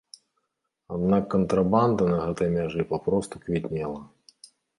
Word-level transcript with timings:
Аднак 0.95 1.23
кантрабанда 1.33 2.03
на 2.13 2.17
гэтай 2.25 2.49
мяжы 2.57 2.81
папросту 2.95 3.35
квітнела. 3.45 4.01